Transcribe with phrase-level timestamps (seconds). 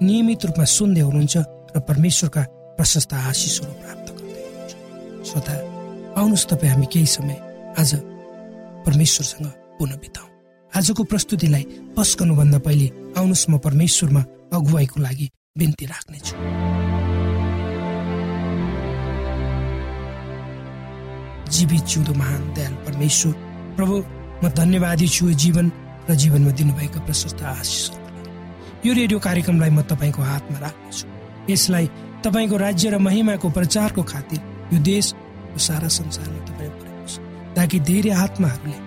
[0.00, 1.36] नियमित रूपमा सुन्दै हुनुहुन्छ
[1.76, 2.42] र परमेश्वरका
[2.78, 4.72] प्रशस्त आशिषहरू प्राप्त गर्दै हुनुहुन्छ।
[5.28, 5.54] श्रोता
[6.16, 7.36] आउनुहोस् तपाईँ हामी केही समय
[7.80, 7.90] आज
[8.86, 9.46] परमेश्वरसँग
[9.78, 10.26] पुनः बिताउ।
[10.72, 11.64] आजको प्रस्तुतिलाई
[11.96, 12.86] पस्कनुभन्दा पहिले
[13.20, 14.22] आउनुहोस् म परमेश्वरमा
[14.56, 15.26] अगुवाईको लागि
[15.58, 16.34] बिन्ती राख्नेछु।
[21.54, 23.32] जीवित जिउँदो महान दयाल परमेश्वर
[23.76, 23.96] प्रभु
[24.40, 25.66] म धन्यवादी छु जीवन
[26.08, 27.99] र जीवनमा दिनुभएका प्रशस्त आशिष
[28.86, 31.06] यो रेडियो कार्यक्रमलाई म तपाईँको हातमा राख्नेछु
[31.52, 31.86] यसलाई
[32.24, 34.40] तपाईँको राज्य र महिमाको प्रचारको खातिर
[34.72, 35.14] यो देश
[35.58, 36.70] सारा संसारमा तपाईँ
[37.56, 38.78] ताकि धेरै आत्माहरूले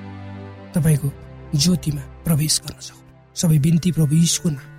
[0.74, 1.08] तपाईँको
[1.56, 3.02] ज्योतिमा प्रवेश गर्न सकु
[3.36, 4.70] सबै बिन्ती प्रभु यीशुको नाम।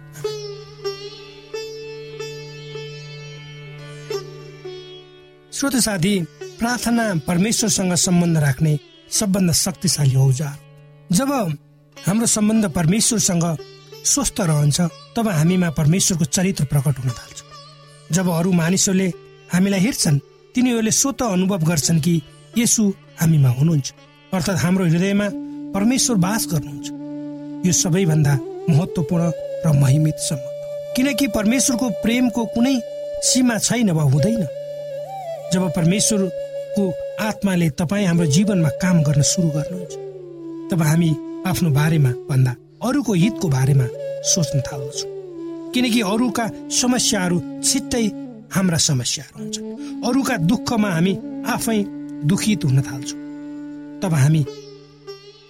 [5.52, 6.14] श्रोत साथी
[6.58, 8.72] प्रार्थना परमेश्वरसँग सम्बन्ध राख्ने
[9.10, 10.56] सबभन्दा शक्तिशाली औजार
[11.12, 11.30] जब
[11.96, 13.44] हाम्रो सम्बन्ध परमेश्वरसँग
[14.04, 14.80] स्वस्थ रहन्छ
[15.16, 17.42] तब हामीमा परमेश्वरको चरित्र प्रकट हुन थाल्छ।
[18.12, 19.08] जब अरू मानिसहरूले
[19.52, 20.18] हामीलाई हेर्छन्
[20.54, 22.14] तिनीहरूले स्वत अनुभव गर्छन् कि
[22.58, 22.82] यसु
[23.20, 23.92] हामीमा हुनुहुन्छ
[24.32, 25.28] अर्थात् हाम्रो हृदयमा
[25.74, 26.86] परमेश्वर बास गर्नुहुन्छ।
[27.66, 28.34] यो सबैभन्दा
[28.70, 29.30] महत्वपूर्ण
[29.66, 30.52] र महिमित सम्बन्ध
[30.96, 32.76] किनकि परमेश्वरको प्रेमको कुनै
[33.24, 34.42] सीमा छैन वा हुँदैन।
[35.52, 36.84] जब परमेश्वरको
[37.24, 39.94] आत्माले तपाईँ हाम्रो जीवनमा काम गर्न सुरु गर्नुहुन्छ
[40.70, 41.10] तब हामी
[41.46, 43.86] आफ्नो बारेमा भन्दा अरूको हितको बारेमा
[44.24, 45.10] सोच्न थाल्दछौँ।
[45.74, 48.06] किनकि अरूका समस्याहरू छिट्टै
[48.52, 51.12] हाम्रा समस्याहरू हुन्छन्। अरूका दुःखमा हामी
[51.46, 51.78] आफै
[52.24, 53.20] दुखित हुन थाल्छौँ।
[54.02, 54.42] तब हामी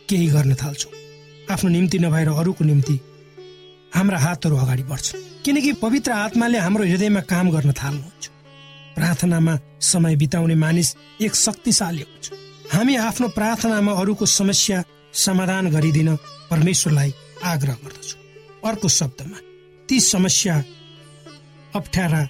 [0.09, 0.93] केही गर्न थाल्छौँ।
[1.51, 3.01] आफ्नो निम्ति नभएर अरूको निम्ति
[3.95, 8.25] हाम्रा हातहरू अगाडि बढ्छन्। किनकि पवित्र आत्माले हाम्रो हृदयमा काम गर्न थाल्नुहुन्छ।
[8.97, 12.27] प्रार्थनामा समय बिताउने मानिस एक शक्तिशाली हुन्छ।
[12.73, 14.83] हामी आफ्नो प्रार्थनामा अरूको समस्या
[15.15, 16.17] समाधान गरिदिन
[16.51, 17.11] परमेश्वरलाई
[17.45, 18.17] आग्रह गर्दछु।
[18.69, 19.39] अर्को शब्दमा
[19.89, 20.57] ती समस्या
[21.75, 22.23] अप्ठ्यारा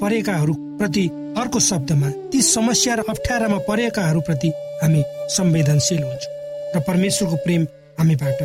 [0.00, 1.04] परेकाहरू प्रति
[1.38, 4.48] अर्को शब्दमा ती समस्या र अप्ठ्यारामा परेकाहरू प्रति
[4.82, 5.02] हामी
[5.36, 6.32] संवेदनशील हुन्छौँ
[6.74, 7.62] र परमेश्वरको प्रेम
[7.98, 8.40] हामीबाट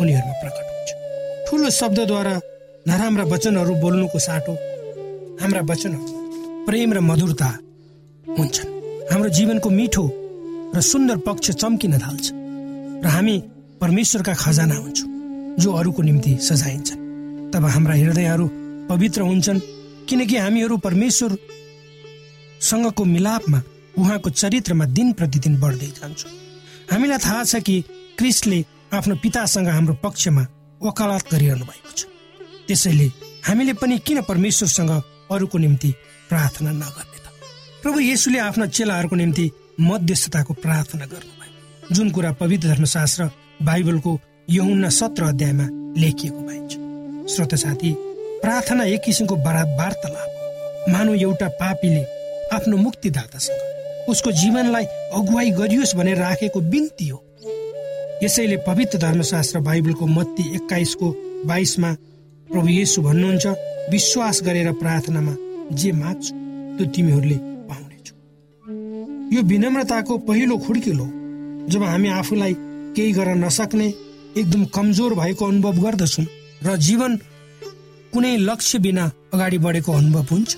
[0.00, 0.90] उनीहरूमा प्रकट हुन्छ।
[1.46, 2.34] ठुलो शब्दद्वारा
[2.88, 4.54] नराम्रा वचनहरू बोल्नुको साटो
[5.40, 7.50] हाम्रा वचनहरू प्रेम र मधुरता
[8.38, 8.70] हुन्छन्।
[9.10, 10.04] हाम्रो जीवनको मिठो
[10.74, 12.26] र सुन्दर पक्ष चम्किन थाल्छ।
[13.04, 13.36] र हामी
[13.80, 15.08] परमेश्वरका खजाना हुन्छौँ
[15.62, 17.02] जो अरूको निम्ति सजाइन्छन्
[17.52, 18.46] तब हाम्रा हृदयहरू
[18.88, 19.60] पवित्र हुन्छन्
[20.08, 21.42] किनकि हामीहरू परमेश्वरसँगको
[23.04, 23.58] मिलापमा
[23.98, 26.32] उहाँको चरित्रमा दिन प्रतिदिन बढ्दै जान्छौँ।
[26.90, 27.76] हामीलाई थाहा छ कि
[28.18, 28.58] क्रिस्टले
[28.94, 30.42] आफ्नो पितासँग हाम्रो पक्षमा
[30.80, 32.00] वकालत गरिरहनु भएको छ।
[32.66, 33.08] त्यसैले
[33.48, 34.92] हामीले पनि किन परमेश्वरसँग
[35.30, 35.90] अरूको निम्ति
[36.30, 37.26] प्रार्थना नगर्ने त?
[37.82, 39.44] प्रभु येसुले आफ्ना चेलाहरूको निम्ति
[39.80, 43.22] मध्यस्थताको प्रार्थना गर्नुभयो। जुन कुरा पवित्र धर्मशास्त्र
[43.62, 44.18] बाइबलको
[44.50, 45.66] यहुन्ना सत्र अध्यायमा
[46.00, 46.72] लेखिएको पाइन्छ।
[47.32, 47.94] श्रोत साथी
[48.42, 52.02] प्रार्थना एक किसिमको वार्तालाप मानव एउटा पापीले
[52.56, 54.84] आफ्नो मुक्तिदातासँग उसको जीवनलाई
[55.14, 57.24] अगुवाई गरियोस् भनेर राखेको बिन्ती हो।
[58.22, 61.10] यसैले पवित्र धर्मशास्त्र बाइबलको मत्ती एक्काइसको
[61.46, 61.92] बाइसमा
[62.48, 63.46] प्रभु येसु भन्नुहुन्छ
[63.92, 65.34] विश्वास गरेर प्रार्थनामा
[65.72, 66.34] जे माग्छु
[66.78, 67.38] त्यो तिमीहरूले
[69.34, 71.04] यो विनम्रताको पहिलो खुड्किलो
[71.68, 72.54] जब हामी आफूलाई
[72.98, 73.86] केही गर्न नसक्ने
[74.36, 76.24] एकदम कमजोर भएको अनुभव गर्दछौँ
[76.66, 77.16] र जीवन
[78.12, 80.56] कुनै लक्ष्य बिना अगाडि बढेको अनुभव हुन्छ।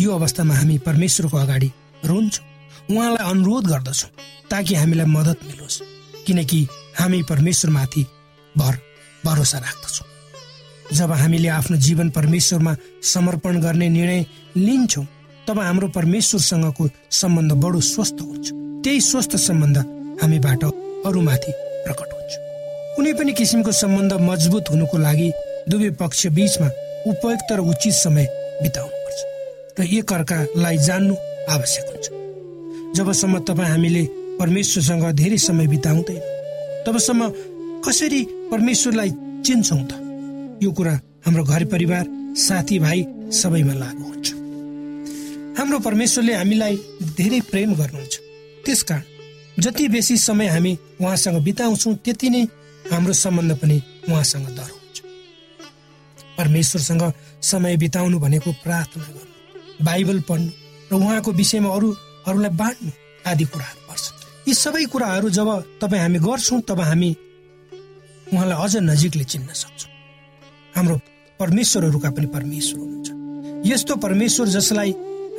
[0.00, 1.70] यो अवस्थामा हामी परमेश्वरको अगाडि
[2.04, 2.44] रुन्छौँ
[2.88, 4.10] उहाँलाई अनुरोध गर्दछौँ
[4.50, 5.82] ताकि हामीलाई मद्दत मिलोस्
[6.26, 6.60] किनकि
[7.00, 8.06] हामी परमेश्वरमाथि
[8.54, 8.74] भर
[9.26, 10.08] भरोसा राख्दछौँ।
[10.96, 14.24] जब हामीले आफ्नो जीवन परमेश्वरमा समर्पण गर्ने निर्णय
[14.56, 15.06] लिन्छौँ
[15.46, 18.52] तब हाम्रो परमेश्वरसँगको सम्बन्ध बडो स्वस्थ हुन्छ।
[18.84, 19.78] त्यही स्वस्थ सम्बन्ध
[20.22, 20.64] हामीबाट
[21.06, 21.52] अरूमाथि
[21.84, 22.32] प्रकट हुन्छ।
[22.96, 25.28] कुनै पनि किसिमको सम्बन्ध मजबुत हुनुको लागि
[25.70, 26.68] दुवै पक्ष बिचमा
[27.06, 28.26] उपयुक्त र उचित समय
[28.62, 29.20] बिताउनुपर्छ
[29.78, 31.14] र एक अर्कालाई जान्नु
[31.54, 32.06] आवश्यक हुन्छ।
[32.96, 34.04] जबसम्म तपाईँ हामीले
[34.40, 36.22] परमेश्वरसँग धेरै समय बिताउँदैन
[36.86, 37.22] तबसम्म
[37.86, 39.10] कसरी परमेश्वरलाई
[39.46, 39.92] चिन्छौँ त?
[40.62, 40.94] यो कुरा
[41.26, 42.04] हाम्रो घर परिवार
[42.36, 43.00] साथीभाइ
[43.30, 44.26] सबैमा लागु हुन्छ।
[45.58, 46.74] हाम्रो परमेश्वरले हामीलाई
[47.18, 48.14] धेरै प्रेम गर्नुहुन्छ।
[48.66, 49.02] त्यसकारण
[49.58, 52.42] जति बेसी समय हामी उहाँसँग बिताउँछौँ त्यति नै
[52.92, 54.98] हाम्रो सम्बन्ध पनि उहाँसँग दर हुन्छ।
[56.38, 57.02] परमेश्वरसँग
[57.42, 60.50] समय बिताउनु भनेको प्रार्थना गर्नु बाइबल पढ्नु
[60.92, 62.90] र उहाँको विषयमा अरूहरूलाई बाँड्नु
[63.26, 64.04] आदि कुराहरू पर्छ।
[64.48, 65.48] यी सबै कुराहरू जब
[65.82, 67.10] तपाईँ हामी गर्छौँ तब हामी
[68.32, 69.92] उहाँलाई अझ नजिकले चिन्न सक्छौँ।
[70.76, 70.96] हाम्रो
[71.40, 74.90] परमेश्वरहरूका पनि परमेश्वर हुनुहुन्छ। यस्तो परमेश्वर जसलाई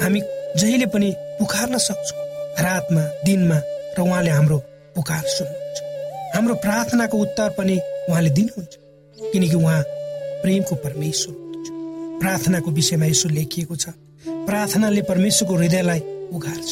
[0.04, 0.22] हामी
[0.60, 2.20] जहिले पनि पुकार्न सक्छौँ
[2.66, 3.60] रातमा दिनमा
[3.98, 4.58] र उहाँले हाम्रो
[4.96, 7.80] पुकार सुन्नुहुन्छ। हाम्रो प्रार्थनाको उत्तर पनि
[8.10, 8.74] उहाँले दिनुहुन्छ
[9.32, 9.82] किनकि उहाँ
[10.44, 13.90] प्रेमको परमेश्वर हुनुहुन्छ। प्रार्थनाको विषयमा यसो लेखिएको छ
[14.46, 16.00] प्रार्थनाले परमेश्वरको हृदयलाई
[16.34, 16.70] उघार्छ।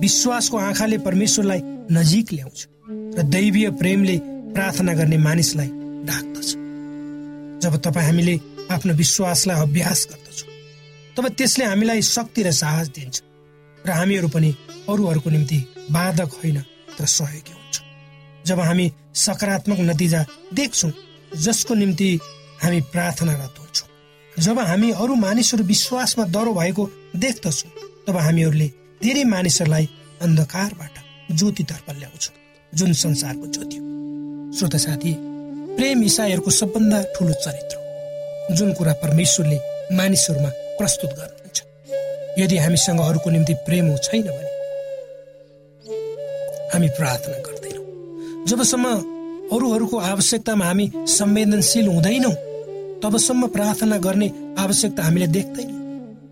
[0.00, 1.60] विश्वासको आँखाले परमेश्वरलाई
[1.92, 2.66] नजिक ल्याउँछ
[3.18, 4.16] र दैवीय प्रेमले
[4.54, 5.68] प्रार्थना गर्ने मानिसलाई
[6.08, 6.48] ढाक्दछ।
[7.62, 8.34] जब तपाईँ हामीले
[8.70, 10.50] आफ्नो विश्वासलाई अभ्यास गर्दछौँ
[11.16, 13.22] तब त्यसले हामीलाई शक्ति र साहस दिन्छ
[13.78, 14.50] र हामीहरू पनि
[14.88, 15.58] अरूहरूको निम्ति
[15.90, 16.60] बाधक होइन
[16.98, 17.80] तर सहयोगी हुन्छ।
[18.46, 20.24] जब हामी सकारात्मक नतिजा
[20.54, 20.92] देख्छौँ
[21.36, 22.18] जसको निम्ति
[22.62, 23.88] हामी प्रार्थनारत हुन्छौँ
[24.42, 27.70] जब हामी अरू मानिसहरू विश्वासमा डह्रो भएको देख्दछौँ
[28.06, 28.68] तब हामीहरूले
[29.02, 29.88] धेरै मानिसहरूलाई
[30.22, 30.94] अन्धकारबाट
[31.32, 32.34] ज्योतितर्फ ल्याउँछौँ
[32.72, 35.14] जुन संसारको ज्योति हो। श्रोता साथी
[35.76, 39.58] प्रेम इसाईहरूको सबभन्दा ठुलो चरित्र जुन कुरा परमेश्वरले
[39.96, 40.48] मानिसहरूमा
[40.78, 41.62] प्रस्तुत गर्नुहुन्छ।
[42.38, 44.52] यदि हामीसँग अरूको निम्ति प्रेम छैन भने
[46.74, 47.84] हामी प्रार्थना गर्दैनौँ।
[48.50, 48.86] जबसम्म
[49.54, 52.34] अरूहरूको आवश्यकतामा हामी संवेदनशील हुँदैनौँ
[53.02, 54.28] तबसम्म प्रार्थना गर्ने
[54.58, 55.78] आवश्यकता हामीले देख्दैनौँ।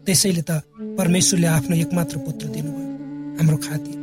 [0.06, 0.50] त्यसैले त
[0.98, 2.88] परमेश्वरले आफ्नो एकमात्र पुत्र दिनुभयो
[3.38, 3.96] हाम्रो खातिर।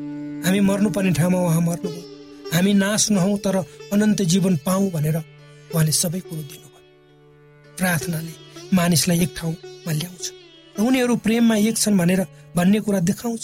[0.45, 2.03] हामी मर्नुपर्ने ठाउँमा उहाँ मर्नुभयो।
[2.55, 3.55] हामी नाश नहौँ तर
[3.93, 5.17] अनन्त जीवन पाऊ भनेर
[5.75, 6.79] उहाँले सबै कुरो दिनुभयो।
[7.77, 8.33] प्रार्थनाले
[8.73, 10.25] मानिसलाई एक ठाउँमा ल्याउँछ
[10.75, 12.21] र उनीहरू प्रेममा एक छन् भनेर
[12.55, 13.43] भन्ने कुरा देखाउँछ।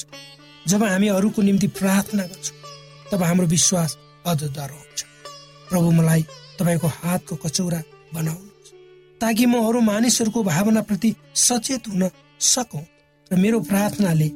[0.67, 2.57] जब हामी अरूको निम्ति प्रार्थना गर्छौँ
[3.11, 5.03] तब हाम्रो विश्वास अझ हुन्छ
[5.69, 6.21] प्रभु मलाई
[6.59, 7.79] तपाईँको हातको कचौरा
[8.13, 8.73] बनाउनुहोस्
[9.21, 12.03] ताकि म अरू मानिसहरूको भावनाप्रति सचेत हुन
[12.39, 12.85] सकौँ
[13.31, 14.27] र मेरो प्रार्थनाले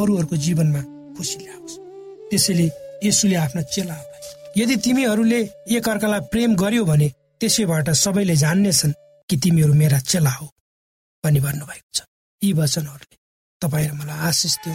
[0.00, 0.82] अरूहरूको जीवनमा
[1.16, 1.74] खुसी ल्याओस्।
[2.30, 2.66] त्यसैले
[3.04, 5.40] यसुले आफ्ना चेलाहरूलाई यदि तिमीहरूले
[5.76, 7.08] एकअर्कालाई प्रेम गर्यो भने
[7.40, 8.98] त्यसैबाट सबैले जान्नेछन्
[9.28, 10.46] कि तिमीहरू मेरा चेला हो
[11.24, 11.98] भनी भन्नुभएको छ।
[12.42, 13.16] यी वचनहरूले
[13.62, 14.74] तपाईँ र मलाई आशिष दिउ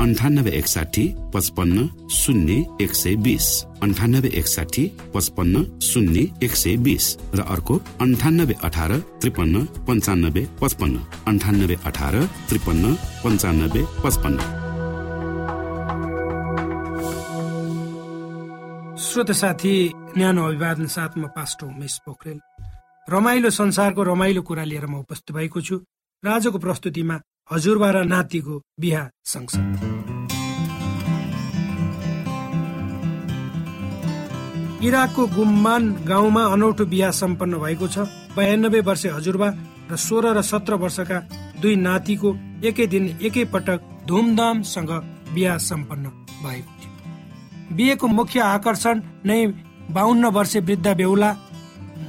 [0.00, 1.02] अन्ठानब्बे एकसाठी
[1.34, 3.46] पचपन्न शून्य एक सय बिस।
[3.82, 4.84] अन्ठानब्बे एकसाठी
[5.14, 10.96] पचपन्न शून्य एक सय बिस। र अर्को अन्ठानब्बे अठार त्रिपन्न पन्चानब्बे पचपन्न।
[11.28, 12.14] अन्ठानब्बे अठार
[12.48, 14.38] त्रिपन्न पन्चानब्बे पचपन्न।
[19.04, 19.74] श्रोत साथी
[20.16, 22.38] न्यानो अभिवादन साथमा पास्टो उमेश पोखरेल।
[23.08, 25.76] रमाइलो संसारको रमाइलो कुरा लिएर म उपस्थित भएको छु।
[26.24, 27.16] र आजको प्रस्तुतिमा
[27.50, 29.88] हजुरबा र नातिको बिहा सँगसँगै।
[34.86, 39.48] इराकको गुम्मान गाउँमा अनौठो बिहा सम्पन्न भएको छ। बयानब्बे वर्ष हजुरबा
[39.90, 41.18] र सोह्र र सत्र वर्षका
[41.60, 42.28] दुई नातिको
[42.64, 44.90] एकै दिन एकै पटक धुमधामसँग
[45.34, 46.06] बिहा सम्पन्न
[46.44, 46.90] भएको थियो।
[47.76, 49.40] बिहेको मुख्य आकर्षण नै
[49.90, 51.30] बाहन्न वर्ष वृद्ध बेहुला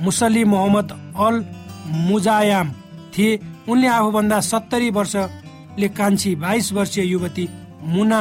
[0.02, 1.36] मुसली मोहम्मद अल
[2.08, 2.68] मुजायाम
[3.14, 7.48] थिए। उनले आफूभन्दा सत्तरी वर्षले कान्छी बाइस वर्षीय युवती
[7.84, 8.20] मुना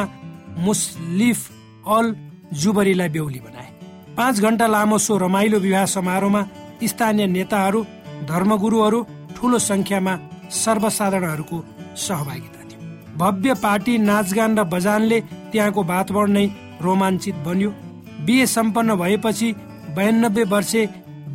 [0.57, 1.39] मुसलिफ
[1.87, 2.15] अल
[2.53, 3.69] जुबरीलाई बेहुली बनाए।
[4.17, 6.41] पाँच घण्टा लामो सो रमाइलो विवाह समारोहमा
[6.83, 7.83] स्थानीय नेताहरू
[8.29, 8.99] धर्मगुरुहरू
[9.35, 10.17] ठुलो संख्यामा
[10.53, 11.63] सर्वसाधारणहरूको
[11.97, 12.79] सहभागिता थियो।
[13.17, 15.19] भव्य पार्टी नाचगान र बजानले
[15.51, 16.45] त्यहाँको वातावरण नै
[16.81, 17.69] रोमाञ्चित बन्यो।
[18.25, 19.51] बिहे सम्पन्न भएपछि
[19.95, 20.85] बयानब्बे वर्षे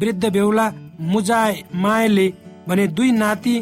[0.00, 2.26] वृद्ध बेहुला मुजाय मायाले
[2.68, 3.54] भने दुई नाति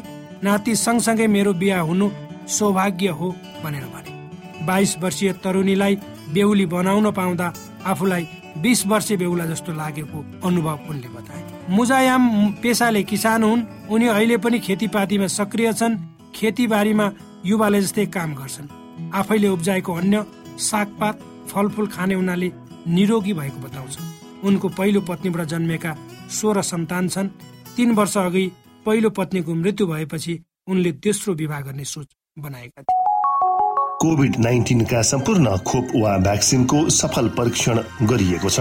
[0.42, 2.11] नाति सँगसँगै मेरो बिहा हुनु
[2.49, 3.29] सौभाग्य हो
[3.64, 5.94] भनेर भने। बाइस वर्षीय तरुणीलाई
[6.33, 7.53] बेहुली बनाउन पाउँदा
[7.87, 8.27] आफूलाई
[8.59, 12.25] बिस वर्ष बेहुला जस्तो लागेको अनुभव उनले बताए। मुजायाम
[12.62, 15.99] पेसाले किसान हुन् उनी अहिले पनि खेतीपातीमा सक्रिय छन्
[16.35, 17.11] खेतीबारीमा
[17.47, 18.68] युवाले जस्तै काम गर्छन्।
[19.14, 20.25] आफैले उब्जाएको अन्य
[20.61, 22.53] सागपात फलफुल खाने हुनाले
[22.88, 23.99] निरोगी भएको बताउँछ
[24.44, 25.97] उनको पहिलो पत्नीबाट जन्मेका
[26.31, 27.29] सोह्र सन्तान छन्।
[27.77, 28.51] तीन वर्ष अघि
[28.87, 32.07] पहिलो पत्नीको मृत्यु भएपछि उनले तेस्रो विवाह गर्ने सोच
[32.38, 33.03] बनाएका थिए।
[34.01, 38.61] कोभिड नाइन्टिनका सम्पूर्ण खोप वा भ्याक्सिनको सफल परीक्षण गरिएको छ।